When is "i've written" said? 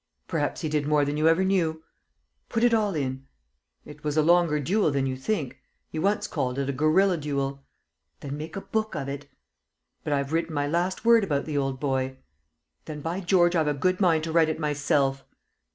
10.13-10.55